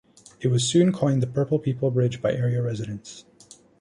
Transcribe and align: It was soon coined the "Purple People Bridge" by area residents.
It 0.39 0.47
was 0.47 0.63
soon 0.67 0.91
coined 0.91 1.21
the 1.21 1.27
"Purple 1.27 1.59
People 1.59 1.91
Bridge" 1.91 2.23
by 2.23 2.33
area 2.33 2.59
residents. 2.63 3.23